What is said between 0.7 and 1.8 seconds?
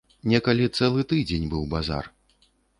цэлы тыдзень быў